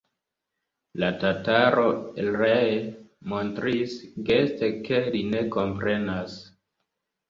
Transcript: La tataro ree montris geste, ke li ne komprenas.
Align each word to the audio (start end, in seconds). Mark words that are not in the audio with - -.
La 1.03 1.09
tataro 1.23 1.83
ree 2.39 2.73
montris 3.35 3.97
geste, 4.33 4.75
ke 4.91 5.07
li 5.13 5.27
ne 5.33 5.49
komprenas. 5.59 6.45